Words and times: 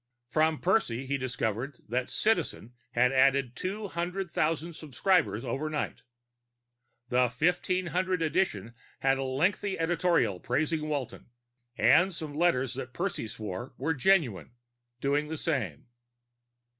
From 0.31 0.59
Percy 0.59 1.05
he 1.05 1.19
discovered 1.19 1.77
that 1.87 2.09
Citizen 2.09 2.73
had 2.93 3.11
added 3.11 3.55
two 3.55 3.87
hundred 3.87 4.31
thousand 4.31 4.73
subscribers 4.73 5.45
overnight. 5.45 6.01
The 7.09 7.29
1500 7.29 8.19
edition 8.19 8.73
had 9.01 9.19
a 9.19 9.23
lengthy 9.23 9.77
editorial 9.77 10.39
praising 10.39 10.89
Walton, 10.89 11.27
and 11.77 12.11
some 12.15 12.33
letters 12.33 12.73
that 12.73 12.93
Percy 12.93 13.27
swore 13.27 13.75
were 13.77 13.93
genuine, 13.93 14.53
doing 15.01 15.27
the 15.27 15.37
same. 15.37 15.85